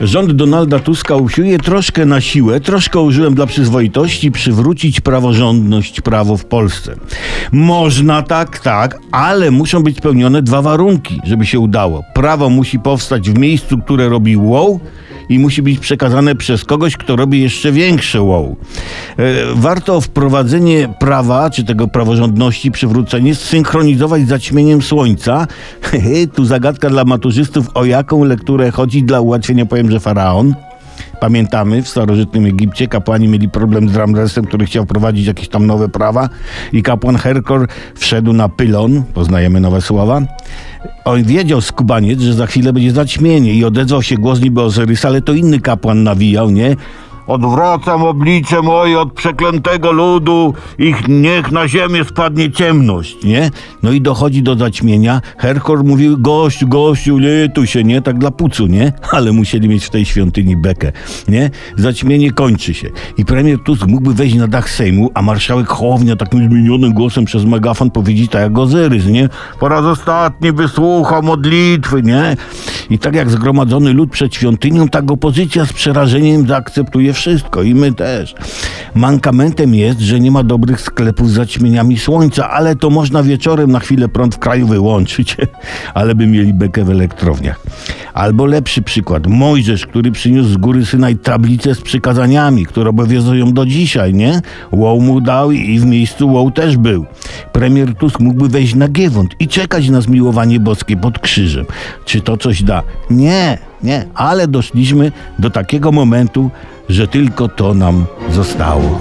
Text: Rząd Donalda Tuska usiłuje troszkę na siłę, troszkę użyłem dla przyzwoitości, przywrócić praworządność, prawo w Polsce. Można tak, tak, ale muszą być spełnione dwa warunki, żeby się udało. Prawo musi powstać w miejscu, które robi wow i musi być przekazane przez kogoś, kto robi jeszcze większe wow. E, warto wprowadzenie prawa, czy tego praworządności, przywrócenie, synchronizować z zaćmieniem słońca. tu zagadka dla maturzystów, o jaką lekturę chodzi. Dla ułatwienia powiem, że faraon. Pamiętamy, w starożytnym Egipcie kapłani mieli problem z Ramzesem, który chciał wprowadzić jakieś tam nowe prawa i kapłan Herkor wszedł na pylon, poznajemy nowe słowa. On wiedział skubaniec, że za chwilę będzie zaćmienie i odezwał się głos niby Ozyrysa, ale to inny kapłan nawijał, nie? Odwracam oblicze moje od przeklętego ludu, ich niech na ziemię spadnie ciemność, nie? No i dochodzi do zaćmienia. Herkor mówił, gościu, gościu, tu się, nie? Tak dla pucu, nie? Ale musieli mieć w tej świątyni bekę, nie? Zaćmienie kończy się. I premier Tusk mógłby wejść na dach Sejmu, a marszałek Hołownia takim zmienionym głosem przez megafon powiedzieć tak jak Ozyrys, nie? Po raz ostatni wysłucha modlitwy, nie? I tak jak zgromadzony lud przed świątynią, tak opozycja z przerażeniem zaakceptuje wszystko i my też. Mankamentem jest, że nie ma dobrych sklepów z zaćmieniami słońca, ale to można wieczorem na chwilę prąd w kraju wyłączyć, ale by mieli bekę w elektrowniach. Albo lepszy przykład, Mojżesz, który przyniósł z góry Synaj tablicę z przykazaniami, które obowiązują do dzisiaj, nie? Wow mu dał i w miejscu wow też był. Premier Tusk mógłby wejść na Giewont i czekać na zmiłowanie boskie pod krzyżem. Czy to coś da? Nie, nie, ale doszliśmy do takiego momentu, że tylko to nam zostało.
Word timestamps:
Rząd 0.00 0.32
Donalda 0.32 0.78
Tuska 0.78 1.16
usiłuje 1.16 1.58
troszkę 1.58 2.06
na 2.06 2.20
siłę, 2.20 2.60
troszkę 2.60 3.00
użyłem 3.00 3.34
dla 3.34 3.46
przyzwoitości, 3.46 4.32
przywrócić 4.32 5.00
praworządność, 5.00 6.00
prawo 6.00 6.36
w 6.36 6.44
Polsce. 6.44 6.96
Można 7.52 8.22
tak, 8.22 8.58
tak, 8.58 8.98
ale 9.12 9.50
muszą 9.50 9.82
być 9.82 9.96
spełnione 9.96 10.42
dwa 10.42 10.62
warunki, 10.62 11.20
żeby 11.24 11.46
się 11.46 11.60
udało. 11.60 12.02
Prawo 12.14 12.50
musi 12.50 12.78
powstać 12.78 13.30
w 13.30 13.38
miejscu, 13.38 13.78
które 13.78 14.08
robi 14.08 14.36
wow 14.36 14.80
i 15.28 15.38
musi 15.38 15.62
być 15.62 15.78
przekazane 15.78 16.34
przez 16.34 16.64
kogoś, 16.64 16.96
kto 16.96 17.16
robi 17.16 17.40
jeszcze 17.40 17.72
większe 17.72 18.22
wow. 18.22 18.56
E, 19.16 19.24
warto 19.54 20.00
wprowadzenie 20.00 20.88
prawa, 20.98 21.50
czy 21.50 21.64
tego 21.64 21.88
praworządności, 21.88 22.70
przywrócenie, 22.70 23.34
synchronizować 23.34 24.22
z 24.22 24.28
zaćmieniem 24.28 24.82
słońca. 24.82 25.46
tu 26.34 26.44
zagadka 26.44 26.90
dla 26.90 27.04
maturzystów, 27.04 27.70
o 27.74 27.84
jaką 27.84 28.24
lekturę 28.24 28.70
chodzi. 28.70 29.02
Dla 29.02 29.20
ułatwienia 29.20 29.66
powiem, 29.66 29.90
że 29.90 30.00
faraon. 30.00 30.54
Pamiętamy, 31.20 31.82
w 31.82 31.88
starożytnym 31.88 32.46
Egipcie 32.46 32.88
kapłani 32.88 33.28
mieli 33.28 33.48
problem 33.48 33.88
z 33.88 33.96
Ramzesem, 33.96 34.44
który 34.44 34.66
chciał 34.66 34.84
wprowadzić 34.84 35.26
jakieś 35.26 35.48
tam 35.48 35.66
nowe 35.66 35.88
prawa 35.88 36.28
i 36.72 36.82
kapłan 36.82 37.16
Herkor 37.16 37.68
wszedł 37.94 38.32
na 38.32 38.48
pylon, 38.48 39.02
poznajemy 39.14 39.60
nowe 39.60 39.80
słowa. 39.80 40.22
On 41.04 41.22
wiedział 41.22 41.60
skubaniec, 41.60 42.20
że 42.20 42.34
za 42.34 42.46
chwilę 42.46 42.72
będzie 42.72 42.92
zaćmienie 42.92 43.54
i 43.54 43.64
odezwał 43.64 44.02
się 44.02 44.16
głos 44.16 44.40
niby 44.40 44.62
Ozyrysa, 44.62 45.08
ale 45.08 45.22
to 45.22 45.32
inny 45.32 45.60
kapłan 45.60 46.02
nawijał, 46.02 46.50
nie? 46.50 46.76
Odwracam 47.26 48.02
oblicze 48.02 48.62
moje 48.62 49.00
od 49.00 49.12
przeklętego 49.12 49.92
ludu, 49.92 50.54
ich 50.78 51.08
niech 51.08 51.52
na 51.52 51.68
ziemię 51.68 52.04
spadnie 52.04 52.50
ciemność, 52.50 53.24
nie? 53.24 53.50
No 53.82 53.92
i 53.92 54.00
dochodzi 54.00 54.42
do 54.42 54.54
zaćmienia. 54.54 55.20
Herkor 55.38 55.84
mówił, 55.84 56.18
gościu, 56.18 56.68
gościu, 56.68 57.18
tu 57.54 57.66
się, 57.66 57.84
nie? 57.84 58.02
Tak 58.02 58.18
dla 58.18 58.30
pucu, 58.30 58.66
nie? 58.66 58.92
Ale 59.12 59.32
musieli 59.32 59.68
mieć 59.68 59.84
w 59.84 59.90
tej 59.90 60.04
świątyni 60.04 60.56
bekę, 60.56 60.92
nie? 61.28 61.50
Zaćmienie 61.76 62.32
kończy 62.32 62.74
się. 62.74 62.90
I 63.16 63.24
premier 63.24 63.58
Tusk 63.58 63.86
mógłby 63.86 64.14
wejść 64.14 64.36
na 64.36 64.46
dach 64.46 64.70
Sejmu, 64.70 65.10
a 65.14 65.22
marszałek 65.22 65.68
Hołownia 65.68 66.16
takim 66.16 66.48
zmienionym 66.48 66.92
głosem 66.92 67.24
przez 67.24 67.44
megafon 67.44 67.90
powiedzieć 67.90 68.30
tak 68.30 68.42
jak 68.42 68.58
Ozyrys, 68.58 69.06
nie? 69.06 69.28
Po 69.60 69.68
raz 69.68 69.84
ostatni 69.84 70.52
wysłucha 70.52 71.22
modlitwy, 71.22 72.02
nie? 72.02 72.36
I 72.90 72.98
tak 72.98 73.14
jak 73.14 73.30
zgromadzony 73.30 73.92
lud 73.92 74.10
przed 74.10 74.34
świątynią, 74.34 74.88
tak 74.88 75.10
opozycja 75.10 75.66
z 75.66 75.72
przerażeniem 75.72 76.46
zaakceptuje 76.46 77.12
wszystko 77.12 77.62
i 77.62 77.74
my 77.74 77.92
też. 77.92 78.34
Mankamentem 78.94 79.74
jest, 79.74 80.00
że 80.00 80.20
nie 80.20 80.30
ma 80.30 80.42
dobrych 80.42 80.80
sklepów 80.80 81.30
z 81.30 81.34
zaćmieniami 81.34 81.98
słońca, 81.98 82.50
ale 82.50 82.76
to 82.76 82.90
można 82.90 83.22
wieczorem 83.22 83.72
na 83.72 83.80
chwilę 83.80 84.08
prąd 84.08 84.34
w 84.34 84.38
kraju 84.38 84.66
wyłączyć, 84.66 85.36
ale 85.94 86.14
by 86.14 86.26
mieli 86.26 86.54
bekę 86.54 86.84
w 86.84 86.90
elektrowniach. 86.90 87.60
Albo 88.14 88.46
lepszy 88.46 88.82
przykład, 88.82 89.26
Mojżesz, 89.26 89.86
który 89.86 90.12
przyniósł 90.12 90.48
z 90.48 90.56
góry 90.56 90.86
Synaj 90.86 91.16
tablicę 91.16 91.74
z 91.74 91.80
przykazaniami, 91.80 92.66
które 92.66 92.90
obowiązują 92.90 93.52
do 93.52 93.66
dzisiaj, 93.66 94.14
nie? 94.14 94.42
Wow 94.72 95.00
mu 95.00 95.20
dał 95.20 95.50
i 95.50 95.78
w 95.78 95.86
miejscu 95.86 96.32
wow 96.32 96.50
też 96.50 96.76
był. 96.76 97.06
Premier 97.52 97.94
Tusk 97.94 98.20
mógłby 98.20 98.48
wejść 98.48 98.74
na 98.74 98.88
Giewont 98.88 99.34
i 99.40 99.48
czekać 99.48 99.88
na 99.88 100.00
zmiłowanie 100.00 100.60
boskie 100.60 100.96
pod 100.96 101.18
krzyżem. 101.18 101.66
Czy 102.04 102.20
to 102.20 102.36
coś 102.36 102.62
da? 102.62 102.73
Nie, 103.10 103.58
nie, 103.82 104.06
ale 104.14 104.48
doszliśmy 104.48 105.12
do 105.38 105.50
takiego 105.50 105.92
momentu, 105.92 106.50
że 106.88 107.08
tylko 107.08 107.48
to 107.48 107.74
nam 107.74 108.06
zostało. 108.30 109.00